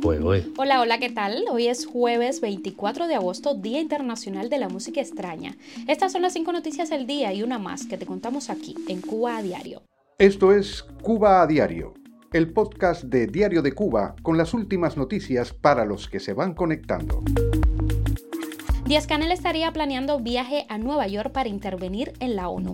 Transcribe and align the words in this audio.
Pues, 0.00 0.20
hola, 0.56 0.80
hola, 0.80 0.98
¿qué 0.98 1.10
tal? 1.10 1.44
Hoy 1.50 1.66
es 1.66 1.84
jueves 1.84 2.40
24 2.40 3.08
de 3.08 3.16
agosto, 3.16 3.54
Día 3.54 3.80
Internacional 3.80 4.48
de 4.48 4.58
la 4.58 4.68
Música 4.68 5.00
Extraña. 5.00 5.56
Estas 5.88 6.12
son 6.12 6.22
las 6.22 6.34
cinco 6.34 6.52
noticias 6.52 6.88
del 6.88 7.06
día 7.06 7.32
y 7.32 7.42
una 7.42 7.58
más 7.58 7.86
que 7.86 7.98
te 7.98 8.06
contamos 8.06 8.48
aquí, 8.48 8.76
en 8.86 9.00
Cuba 9.00 9.38
a 9.38 9.42
Diario. 9.42 9.82
Esto 10.18 10.52
es 10.52 10.84
Cuba 11.02 11.42
a 11.42 11.46
Diario, 11.48 11.94
el 12.32 12.52
podcast 12.52 13.04
de 13.04 13.26
Diario 13.26 13.60
de 13.60 13.72
Cuba 13.72 14.14
con 14.22 14.38
las 14.38 14.54
últimas 14.54 14.96
noticias 14.96 15.52
para 15.52 15.84
los 15.84 16.08
que 16.08 16.20
se 16.20 16.32
van 16.32 16.54
conectando. 16.54 17.22
Díaz 18.86 19.06
Canel 19.06 19.32
estaría 19.32 19.72
planeando 19.72 20.20
viaje 20.20 20.64
a 20.68 20.78
Nueva 20.78 21.08
York 21.08 21.32
para 21.32 21.48
intervenir 21.48 22.12
en 22.20 22.36
la 22.36 22.48
ONU. 22.48 22.72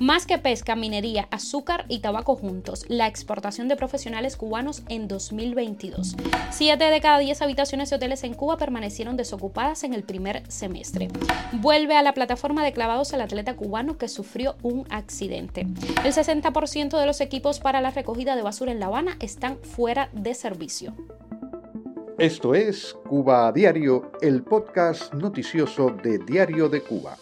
Más 0.00 0.24
que 0.24 0.38
pesca, 0.38 0.76
minería, 0.76 1.28
azúcar 1.30 1.84
y 1.86 1.98
tabaco 1.98 2.34
juntos, 2.34 2.86
la 2.88 3.06
exportación 3.06 3.68
de 3.68 3.76
profesionales 3.76 4.38
cubanos 4.38 4.82
en 4.88 5.08
2022. 5.08 6.16
Siete 6.50 6.84
de 6.84 7.00
cada 7.02 7.18
diez 7.18 7.42
habitaciones 7.42 7.90
de 7.90 7.96
hoteles 7.96 8.24
en 8.24 8.32
Cuba 8.32 8.56
permanecieron 8.56 9.18
desocupadas 9.18 9.84
en 9.84 9.92
el 9.92 10.02
primer 10.02 10.42
semestre. 10.50 11.08
Vuelve 11.52 11.96
a 11.96 12.02
la 12.02 12.14
plataforma 12.14 12.64
de 12.64 12.72
clavados 12.72 13.12
el 13.12 13.20
atleta 13.20 13.56
cubano 13.56 13.98
que 13.98 14.08
sufrió 14.08 14.56
un 14.62 14.86
accidente. 14.88 15.66
El 16.02 16.14
60% 16.14 16.98
de 16.98 17.04
los 17.04 17.20
equipos 17.20 17.60
para 17.60 17.82
la 17.82 17.90
recogida 17.90 18.36
de 18.36 18.42
basura 18.42 18.72
en 18.72 18.80
La 18.80 18.86
Habana 18.86 19.18
están 19.20 19.58
fuera 19.58 20.08
de 20.14 20.32
servicio. 20.32 20.94
Esto 22.16 22.54
es 22.54 22.96
Cuba 23.06 23.52
Diario, 23.52 24.12
el 24.22 24.44
podcast 24.44 25.12
noticioso 25.12 25.90
de 25.90 26.16
Diario 26.20 26.70
de 26.70 26.80
Cuba. 26.80 27.18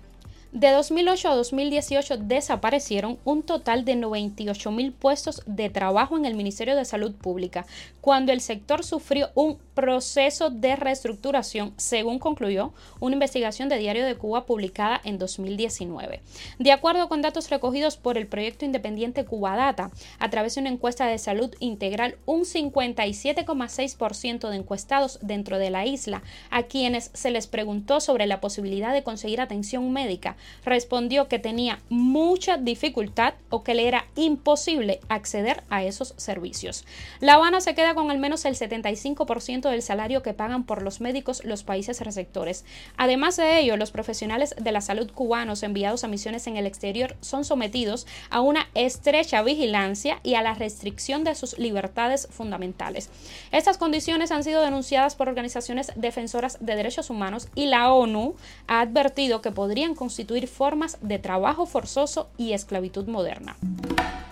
De 0.52 0.72
2008 0.72 1.30
a 1.30 1.36
2018 1.36 2.18
desaparecieron 2.18 3.20
un 3.24 3.44
total 3.44 3.86
de 3.86 3.96
98 3.96 4.72
mil 4.72 4.92
puestos 4.92 5.44
de 5.46 5.70
trabajo 5.70 6.18
en 6.18 6.26
el 6.26 6.34
Ministerio 6.34 6.76
de 6.76 6.86
Salud 6.86 7.14
Pública, 7.14 7.68
cuando 8.02 8.32
el 8.32 8.42
sector 8.42 8.84
sufrió 8.84 9.30
un 9.36 9.60
proceso 9.76 10.50
de 10.50 10.76
reestructuración, 10.76 11.76
según 11.78 12.18
concluyó 12.18 12.74
una 13.00 13.14
investigación 13.14 13.70
de 13.70 13.78
Diario 13.78 14.04
de 14.04 14.16
Cuba 14.16 14.48
publicada 14.48 15.00
en 15.04 15.20
2019. 15.20 16.22
De 16.58 16.72
acuerdo 16.72 17.10
con 17.10 17.22
datos 17.22 17.52
recogidos 17.52 17.96
por 17.96 18.18
el 18.18 18.26
proyecto 18.26 18.66
independiente 18.66 19.26
Cuba 19.26 19.56
Data, 19.56 19.92
a 20.18 20.32
través 20.32 20.56
de 20.56 20.62
una 20.62 20.72
encuesta 20.72 21.06
de 21.06 21.20
salud 21.20 21.54
integral, 21.60 22.18
un 22.26 22.42
57,6% 22.42 24.50
de 24.50 24.56
encuestados 24.56 25.20
dentro 25.22 25.60
de 25.60 25.70
la 25.70 25.86
isla, 25.86 26.24
a 26.50 26.64
quienes 26.64 27.12
se 27.14 27.30
les 27.30 27.46
preguntó 27.46 28.02
sobre 28.02 28.26
la 28.26 28.42
posibilidad 28.42 28.94
de 28.94 29.04
conseguir 29.04 29.40
atención 29.40 29.94
médica, 29.94 30.38
respondió 30.66 31.28
que 31.28 31.40
tenía 31.40 31.80
mucha 31.90 32.58
dificultad 32.58 33.34
o 33.50 33.64
que 33.64 33.74
le 33.74 33.88
era 33.88 34.06
imposible 34.16 35.00
acceder 35.10 35.64
a 35.70 35.84
esos 35.84 36.14
servicios. 36.18 36.86
La 37.20 37.36
Habana 37.36 37.62
se 37.62 37.76
queda 37.76 37.96
con 37.96 38.12
al 38.12 38.20
menos 38.20 38.46
el 38.46 38.56
75% 38.56 39.70
del 39.70 39.82
salario 39.82 40.22
que 40.22 40.34
pagan 40.34 40.64
por 40.64 40.82
los 40.82 41.02
médicos 41.02 41.44
los 41.46 41.64
países 41.64 42.02
receptores. 42.02 42.66
Además 42.98 43.38
de 43.38 43.60
ello, 43.60 43.78
los 43.78 43.92
profesionales 43.92 44.56
de 44.60 44.72
la 44.72 44.82
salud 44.82 45.12
cubanos 45.12 45.64
enviados 45.64 46.04
a 46.04 46.08
misiones 46.08 46.48
en 46.48 46.58
el 46.58 46.66
exterior 46.66 47.16
son 47.22 47.46
sometidos 47.46 48.08
a 48.30 48.42
una 48.42 48.68
estrecha 48.74 49.42
vigilancia 49.42 50.20
y 50.24 50.36
a 50.36 50.42
la 50.42 50.54
restricción 50.54 51.24
de 51.24 51.36
sus 51.36 51.58
libertades 51.58 52.28
fundamentales. 52.32 53.10
Estas 53.52 53.78
condiciones 53.78 54.32
han 54.32 54.44
sido 54.44 54.62
denunciadas 54.62 55.16
por 55.16 55.30
organizaciones 55.30 55.92
defensoras 55.96 56.58
de 56.60 56.76
derechos 56.76 57.10
humanos 57.10 57.48
y 57.56 57.66
la 57.66 57.92
ONU 57.92 58.36
ha 58.68 58.82
advertido 58.82 59.42
que 59.42 59.52
podrían 59.52 59.96
constituir 59.96 60.29
formas 60.48 60.98
de 61.02 61.20
trabajo 61.20 61.66
forzoso 61.66 62.30
y 62.38 62.54
esclavitud 62.54 63.08
moderna. 63.08 63.58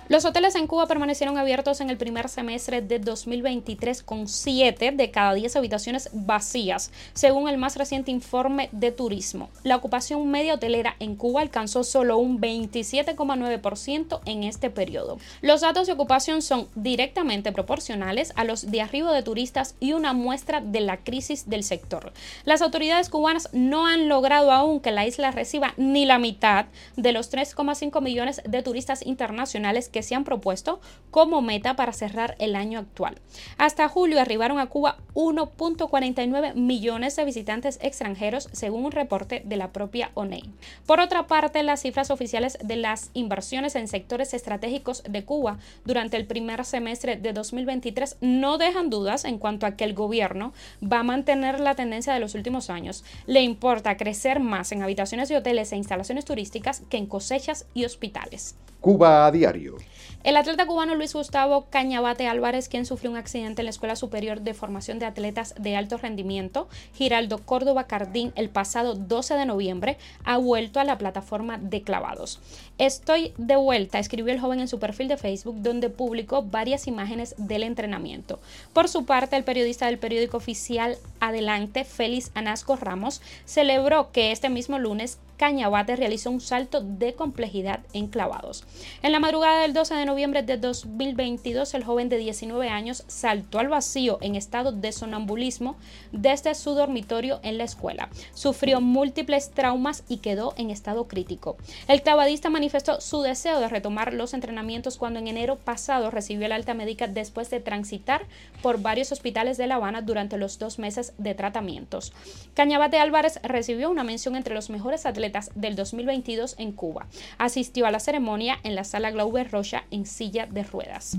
Los 0.09 0.23
hoteles 0.23 0.56
en 0.56 0.68
Cuba 0.68 0.88
permanecieron 0.88 1.38
abiertos 1.38 1.81
en 1.81 1.90
el 1.90 1.97
primer 1.97 2.29
semestre 2.29 2.81
de 2.81 3.00
2023 3.00 4.03
con 4.03 4.29
7 4.29 4.94
de 4.94 5.12
cada 5.12 5.34
10 5.34 5.57
habitaciones 5.57 6.09
vacías, 6.13 6.91
según 7.13 7.50
el 7.50 7.57
más 7.57 7.75
reciente 7.75 8.09
informe 8.12 8.69
de 8.72 8.94
turismo. 8.94 9.50
La 9.63 9.75
ocupación 9.75 10.25
media 10.31 10.53
hotelera 10.53 10.95
en 11.00 11.18
Cuba 11.18 11.41
alcanzó 11.41 11.84
solo 11.84 12.19
un 12.19 12.40
27,9% 12.40 14.22
en 14.23 14.45
este 14.45 14.69
periodo. 14.69 15.18
Los 15.41 15.59
datos 15.59 15.88
de 15.88 15.94
ocupación 15.94 16.41
son 16.41 16.69
directamente 16.75 17.51
proporcionales 17.51 18.31
a 18.38 18.45
los 18.45 18.72
de 18.72 18.79
arribo 18.79 19.12
de 19.12 19.24
turistas 19.24 19.75
y 19.81 19.91
una 19.91 20.13
muestra 20.13 20.62
de 20.62 20.79
la 20.79 21.03
crisis 21.03 21.50
del 21.50 21.66
sector. 21.66 22.13
Las 22.45 22.62
autoridades 22.62 23.09
cubanas 23.09 23.50
no 23.51 23.85
han 23.85 24.07
logrado 24.07 24.53
aún 24.53 24.79
que 24.79 24.91
la 24.91 25.06
isla 25.06 25.31
reciba 25.31 25.74
ni 25.75 26.06
la 26.06 26.18
mitad 26.18 26.68
de 26.95 27.12
los 27.12 27.29
3,5 27.29 28.01
millones 28.01 28.41
de 28.45 28.63
turistas 28.63 29.06
internacionales 29.06 29.89
que 29.89 29.97
que 29.97 30.03
se 30.03 30.13
han 30.13 30.24
propuesto 30.24 30.80
como 31.09 31.41
meta 31.41 31.75
para 31.75 31.92
cerrar 31.92 32.36
el 32.38 32.56
año 32.56 32.77
actual. 32.77 33.18
Hasta 33.57 33.89
julio 33.89 34.21
arribaron 34.21 34.60
a 34.60 34.68
Cuba 34.68 34.98
1.49 35.16 36.54
millones 36.54 37.16
de 37.16 37.25
visitantes 37.25 37.80
extranjeros, 37.81 38.48
según 38.51 38.86
un 38.86 38.92
reporte 38.92 39.42
de 39.44 39.57
la 39.57 39.71
propia 39.71 40.12
ONEI. 40.13 40.44
Por 40.86 41.00
otra 41.00 41.25
parte, 41.25 41.63
las 41.63 41.81
cifras 41.81 42.12
oficiales 42.12 42.60
de 42.63 42.75
las 42.75 43.10
inversiones 43.16 43.75
en 43.75 43.88
sectores 43.88 44.36
estratégicos 44.36 45.01
de 45.10 45.25
Cuba 45.25 45.57
durante 45.83 46.16
el 46.16 46.27
primer 46.27 46.63
semestre 46.63 47.16
de 47.16 47.33
2023 47.33 48.18
no 48.21 48.60
dejan 48.60 48.92
dudas 48.92 49.25
en 49.25 49.39
cuanto 49.39 49.66
a 49.66 49.71
que 49.71 49.83
el 49.83 49.95
gobierno 49.95 50.54
va 50.83 51.00
a 51.00 51.04
mantener 51.04 51.60
la 51.60 51.74
tendencia 51.74 52.13
de 52.13 52.19
los 52.19 52.36
últimos 52.36 52.69
años. 52.69 53.04
Le 53.25 53.42
importa 53.42 53.98
crecer 53.98 54.42
más 54.42 54.71
en 54.71 54.83
habitaciones 54.83 55.27
de 55.27 55.38
hoteles 55.38 55.71
e 55.71 55.75
instalaciones 55.75 56.25
turísticas 56.25 56.83
que 56.88 56.98
en 56.98 57.07
cosechas 57.07 57.66
y 57.74 57.83
hospitales. 57.86 58.56
Cuba 58.80 59.25
a 59.25 59.31
diario. 59.31 59.77
El 60.24 60.36
atleta 60.36 60.66
cubano 60.66 60.95
Luis 60.95 61.13
Gustavo 61.13 61.68
Cañabate 61.69 62.28
Álvarez, 62.28 62.68
quien 62.68 62.86
sufrió 62.86 63.12
un 63.12 63.18
accidente 63.18 63.62
en 63.62 63.66
la 63.66 63.69
Escuela 63.69 63.95
Superior 63.95 64.42
de 64.42 64.54
Formación 64.54 65.00
de 65.00 65.06
Atletas 65.06 65.56
de 65.57 65.75
Alto 65.75 65.98
Rendimiento, 65.98 66.68
Giraldo 66.95 67.38
Córdoba 67.38 67.86
Cardín, 67.86 68.34
el 68.36 68.50
pasado 68.50 68.95
12 68.95 69.36
de 69.36 69.45
noviembre, 69.45 69.98
ha 70.25 70.38
vuelto 70.38 70.80
a 70.80 70.84
la 70.84 70.98
plataforma 70.98 71.57
de 71.57 71.81
clavados. 71.81 72.39
Estoy 72.78 73.34
de 73.38 73.56
vuelta, 73.56 74.00
escribió 74.00 74.34
el 74.34 74.39
joven 74.39 74.60
en 74.60 74.68
su 74.68 74.80
perfil 74.80 75.07
de 75.07 75.18
Facebook, 75.18 75.56
donde 75.60 75.90
publicó 75.90 76.44
varias 76.44 76.88
imágenes 76.88 77.36
del 77.38 77.63
entrenamiento. 77.63 78.40
Por 78.74 78.90
su 78.90 79.06
parte, 79.06 79.36
el 79.36 79.44
periodista 79.44 79.86
del 79.86 79.98
periódico 79.98 80.38
oficial 80.38 80.98
Adelante, 81.19 81.84
Félix 81.84 82.31
Anasco 82.34 82.75
Ramos, 82.75 83.22
celebró 83.46 84.12
que 84.12 84.31
este 84.31 84.50
mismo 84.50 84.80
lunes 84.80 85.19
Cañabate 85.38 85.96
realizó 85.96 86.31
un 86.31 86.42
salto 86.42 86.81
de 86.81 87.14
complejidad 87.14 87.81
en 87.94 88.08
clavados. 88.08 88.64
En 89.04 89.12
la 89.12 89.19
madrugada 89.19 89.62
del 89.62 89.74
12 89.74 89.94
de 89.94 90.06
noviembre 90.06 90.42
de 90.42 90.58
2022, 90.58 91.75
el 91.75 91.84
joven 91.84 92.10
de 92.10 92.18
19 92.18 92.69
años 92.69 93.04
saltó 93.08 93.60
al 93.60 93.68
vacío 93.68 94.18
en 94.22 94.36
estado 94.36 94.72
de 94.72 94.92
sonambulismo 94.92 95.75
desde 96.12 96.56
su 96.56 96.72
dormitorio 96.72 97.40
en 97.44 97.60
la 97.60 97.66
escuela. 97.66 98.10
Sufrió 98.34 98.81
múltiples 98.81 99.52
traumas 99.52 100.04
y 100.10 100.18
quedó 100.18 100.56
en 100.58 100.72
estado 100.72 101.08
crítico. 101.08 101.58
El 101.88 102.02
clavadista 102.02 102.50
manifestó 102.50 103.00
su 103.00 103.22
deseo 103.22 103.60
de 103.60 103.68
retomar 103.68 104.14
los 104.14 104.34
entrenamientos 104.34 104.98
cuando 104.98 105.19
en 105.19 105.28
enero 105.28 105.58
pasado 105.58 106.10
recibió 106.10 106.48
la 106.48 106.56
alta 106.56 106.74
médica 106.74 107.06
después 107.08 107.52
de 107.52 107.60
transitar 107.60 108.25
por 108.64 108.81
varios 108.81 109.12
hospitales 109.12 109.58
de 109.58 109.68
La 109.68 109.75
Habana 109.75 110.02
durante 110.02 110.38
los 110.38 110.58
dos 110.58 110.80
meses 110.80 111.06
de 111.18 111.36
tratamientos. 111.36 112.13
Cañabate 112.54 113.00
Álvarez 113.00 113.39
recibió 113.44 113.89
una 113.89 114.04
mención 114.04 114.36
entre 114.36 114.56
los 114.56 114.69
mejores 114.69 115.06
atletas 115.06 115.51
del 115.56 115.75
2022 115.75 116.56
en 116.57 116.71
Cuba. 116.71 117.07
Asistió 117.38 117.86
a 117.86 117.92
la 117.92 118.00
ceremonia 118.00 118.57
en 118.63 118.75
la 118.75 118.83
sala 118.83 119.12
Glauber 119.12 119.51
Rocha 119.51 119.83
en 119.92 120.06
silla 120.06 120.45
de 120.45 120.63
ruedas. 120.63 121.18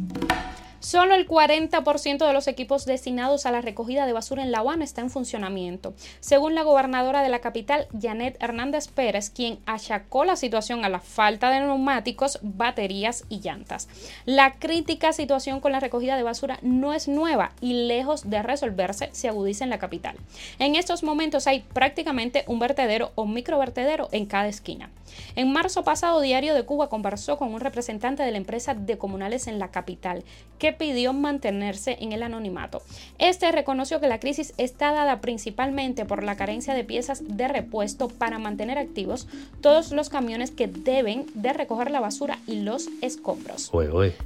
Solo 0.81 1.15
el 1.15 1.27
40% 1.27 2.25
de 2.25 2.33
los 2.33 2.47
equipos 2.47 2.85
destinados 2.85 3.47
a 3.47 3.51
la 3.51 3.61
recogida 3.61 4.07
de 4.07 4.13
basura 4.13 4.45
en 4.45 4.53
La 4.53 4.61
Habana 4.61 4.85
está 4.85 5.01
en 5.01 5.11
funcionamiento, 5.11 5.93
según 6.21 6.55
la 6.55 6.63
gobernadora 6.63 7.23
de 7.23 7.29
la 7.29 7.41
capital, 7.41 7.89
Janet 8.01 8.37
Hernández 8.41 8.87
Pérez, 8.87 9.31
quien 9.31 9.59
achacó 9.67 10.25
la 10.25 10.37
situación 10.37 10.85
a 10.85 10.89
la 10.89 11.01
falta 11.01 11.51
de 11.51 11.61
neumáticos, 11.61 12.39
baterías 12.43 13.25
y 13.29 13.41
llantas. 13.41 13.89
La 14.25 14.53
crítica 14.55 15.13
situación 15.13 15.61
con 15.61 15.73
la 15.73 15.81
recogida 15.81 16.17
de 16.17 16.23
basura 16.23 16.61
no 16.63 16.95
es 16.95 17.09
nueva 17.09 17.53
y 17.61 17.87
lejos 17.89 18.31
de 18.31 18.43
resolverse 18.43 19.09
se 19.13 19.29
agudiza 19.29 19.65
en 19.65 19.71
la 19.71 19.79
capital. 19.79 20.17
En 20.61 20.77
estos 20.77 21.03
momentos 21.03 21.49
hay 21.49 21.61
prácticamente 21.61 22.45
un 22.47 22.61
vertedero 22.61 23.11
o 23.17 23.27
microvertedero 23.27 24.09
en 24.13 24.27
cada 24.27 24.47
esquina. 24.47 24.91
En 25.37 25.53
marzo 25.53 25.85
pasado, 25.85 26.21
Diario 26.21 26.55
de 26.55 26.65
Cuba 26.65 26.89
conversó 26.89 27.37
con 27.37 27.53
un 27.55 27.61
representante 27.61 28.23
de 28.23 28.31
la 28.31 28.39
empresa 28.39 28.75
de 28.75 28.99
comunales 28.99 29.47
en 29.47 29.59
la 29.59 29.71
capital, 29.71 30.25
que 30.59 30.73
pidió 30.73 31.13
mantenerse 31.13 31.97
en 32.01 32.13
el 32.13 32.23
anonimato. 32.23 32.83
Este 33.19 33.51
reconoció 33.53 34.01
que 34.01 34.09
la 34.09 34.21
crisis 34.21 34.55
está 34.59 34.93
dada 34.93 35.21
principalmente 35.21 36.05
por 36.05 36.23
la 36.23 36.37
carencia 36.37 36.75
de 36.75 36.85
piezas 36.85 37.23
de 37.27 37.49
repuesto 37.49 38.09
para 38.09 38.39
mantener 38.39 38.79
activos 38.79 39.29
todos 39.61 39.93
los 39.93 40.09
camiones 40.09 40.51
que 40.51 40.67
deben 40.67 41.27
de 41.35 41.53
recoger 41.53 41.91
la 41.91 42.01
basura 42.01 42.39
y 42.47 42.61
los 42.61 42.89
escombros. 43.03 43.71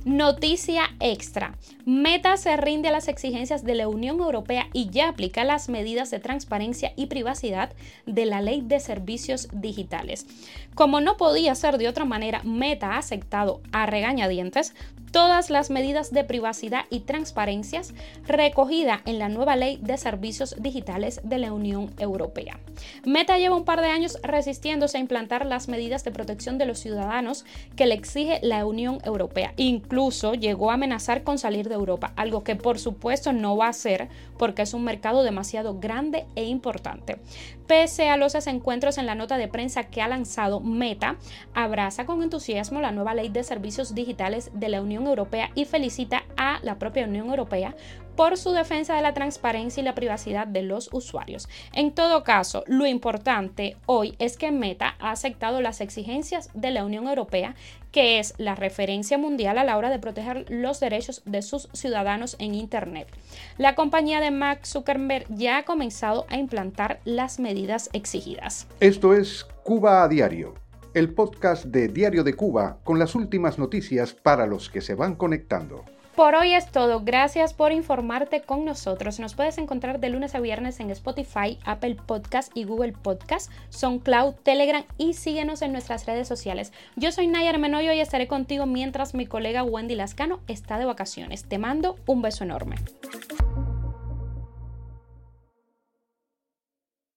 Noticia 0.05 0.85
extra. 1.01 1.57
Meta 1.85 2.37
se 2.37 2.57
rinde 2.57 2.89
a 2.89 2.93
las 2.93 3.09
exigencias 3.09 3.65
de 3.65 3.75
la 3.75 3.89
Unión 3.89 4.21
Europea 4.21 4.69
y 4.73 4.91
ya 4.91 5.09
aplica 5.09 5.45
las 5.45 5.69
medidas 5.69 6.11
de 6.11 6.19
transparencia 6.19 6.93
y 6.97 7.07
privacidad 7.07 7.73
de 8.07 8.27
la 8.27 8.41
Ley 8.41 8.63
de 8.63 8.81
Servicios 8.81 9.49
Digitales. 9.53 10.27
Como 10.75 11.01
no 11.01 11.17
podía 11.17 11.55
ser 11.55 11.77
de 11.79 11.89
otra 11.89 12.05
manera, 12.05 12.43
Meta 12.45 12.93
ha 12.93 12.99
aceptado 12.99 13.61
a 13.73 13.87
regañadientes 13.87 14.75
todas 15.13 15.51
las 15.51 15.71
medidas 15.71 16.11
de 16.11 16.25
privacidad 16.25 16.87
y 16.91 17.01
transparencias 17.01 17.95
recogida 18.27 19.03
en 19.05 19.19
la 19.19 19.29
nueva 19.29 19.57
ley 19.57 19.79
de 19.81 19.97
servicios 19.99 20.57
digitales 20.59 21.21
de 21.23 21.39
la 21.39 21.53
Unión 21.53 21.91
Europea. 21.99 22.59
Meta 23.05 23.39
lleva 23.39 23.55
un 23.55 23.65
par 23.65 23.83
de 23.83 23.89
años 23.89 24.19
resistiéndose 24.23 24.97
a 24.97 25.01
implantar 25.01 25.47
las 25.47 25.69
medidas 25.69 26.03
de 26.03 26.11
protección 26.11 26.59
de 26.59 26.67
los 26.67 26.79
ciudadanos 26.79 27.45
que 27.77 27.87
le 27.87 27.95
exige 27.95 28.41
la 28.43 28.65
Unión 28.65 28.99
Europea. 29.05 29.53
Incluso 29.57 30.35
llegó 30.35 30.71
a 30.71 30.75
amenazar 30.75 31.23
con 31.23 31.39
salir 31.39 31.69
de 31.69 31.75
Europa, 31.75 32.13
algo 32.17 32.43
que 32.43 32.57
por 32.57 32.79
supuesto 32.79 33.33
no 33.33 33.57
va 33.57 33.67
a 33.67 33.71
hacer 33.71 34.09
porque 34.39 34.63
es 34.63 34.75
un 34.75 34.83
mercado 34.83 35.23
demasiado 35.23 35.79
grande 35.79 36.25
e 36.35 36.45
importante. 36.45 37.19
Pese 37.67 38.09
a 38.09 38.17
los 38.17 38.33
desencuentros 38.33 38.99
en 38.99 39.07
la 39.07 39.15
nota 39.15 39.37
de 39.37 39.49
prensa 39.49 39.85
que 39.85 40.03
ha 40.03 40.09
lanzado 40.09 40.61
Meta, 40.61 41.17
abraza 41.55 42.07
con 42.07 42.23
entusiasmo 42.23 42.81
la 42.81 42.93
nueva 42.93 43.15
ley 43.15 43.29
de 43.29 43.45
servicios 43.45 43.95
digitales 43.95 44.51
de 44.55 44.69
la 44.69 44.81
Europea 45.07 45.51
y 45.55 45.65
felicita 45.65 46.25
a 46.37 46.61
la 46.63 46.79
propia 46.79 47.07
Unión 47.07 47.29
Europea 47.29 47.75
por 48.17 48.37
su 48.37 48.53
defensa 48.53 48.95
de 48.95 49.03
la 49.03 49.15
transparencia 49.15 49.81
y 49.81 49.85
la 49.85 49.95
privacidad 49.95 50.47
de 50.47 50.63
los 50.63 50.91
usuarios. 50.93 51.49
En 51.73 51.93
todo 51.93 52.25
caso, 52.25 52.65
lo 52.67 52.87
importante 52.87 53.77
hoy 53.87 54.15
es 54.19 54.37
que 54.37 54.53
Meta 54.53 54.97
ha 55.01 55.11
aceptado 55.11 55.61
las 55.61 55.81
exigencias 55.81 56.51
de 56.55 56.71
la 56.71 56.85
Unión 56.85 57.09
Europea, 57.09 57.55
que 57.91 58.19
es 58.19 58.35
la 58.39 58.55
referencia 58.55 59.19
mundial 59.19 59.59
a 59.59 59.65
la 59.65 59.77
hora 59.77 59.91
de 59.91 59.99
proteger 59.99 60.47
los 60.49 60.81
derechos 60.81 61.23
de 61.25 61.43
sus 61.43 61.69
ciudadanos 61.73 62.37
en 62.39 62.55
Internet. 62.55 63.09
La 63.59 63.75
compañía 63.75 64.21
de 64.21 64.31
Mark 64.31 64.67
Zuckerberg 64.67 65.27
ya 65.29 65.59
ha 65.59 65.65
comenzado 65.65 66.27
a 66.29 66.37
implantar 66.37 67.01
las 67.05 67.39
medidas 67.39 67.91
exigidas. 67.93 68.67
Esto 68.81 69.15
es 69.15 69.45
Cuba 69.63 70.03
a 70.03 70.09
Diario, 70.09 70.55
el 70.95 71.15
podcast 71.15 71.65
de 71.65 71.89
Diario 71.89 72.25
de 72.25 72.35
Cuba 72.35 72.79
con 72.85 72.99
las 72.99 73.15
últimas 73.15 73.59
noticias 73.59 74.13
para 74.13 74.47
los 74.47 74.69
que 74.69 74.81
se 74.81 74.95
van 74.95 75.15
conectando. 75.15 75.85
Por 76.15 76.35
hoy 76.35 76.53
es 76.53 76.71
todo. 76.71 77.01
Gracias 77.01 77.55
por 77.55 77.73
informarte 77.73 78.43
con 78.43 78.67
nosotros. 78.67 79.19
Nos 79.19 79.35
puedes 79.35 79.57
encontrar 79.57 79.99
de 79.99 80.11
lunes 80.11 80.35
a 80.35 80.41
viernes 80.41 80.79
en 80.79 80.91
Spotify, 80.91 81.59
Apple 81.65 81.97
Podcast 82.07 82.55
y 82.55 82.65
Google 82.65 82.93
Podcast, 82.93 83.51
SoundCloud, 83.71 84.35
Telegram 84.43 84.85
y 84.99 85.15
síguenos 85.15 85.63
en 85.63 85.73
nuestras 85.73 86.05
redes 86.05 86.29
sociales. 86.29 86.73
Yo 86.97 87.13
soy 87.13 87.29
Nayar 87.29 87.59
Menoyo 87.59 87.93
y 87.93 88.01
estaré 88.01 88.29
contigo 88.29 88.67
mientras 88.67 89.15
mi 89.15 89.25
colega 89.25 89.65
Wendy 89.65 89.95
Lascano 89.95 90.41
está 90.49 90.79
de 90.79 90.85
vacaciones. 90.85 91.45
Te 91.45 91.57
mando 91.57 91.97
un 92.07 92.21
beso 92.21 92.45
enorme. 92.45 92.77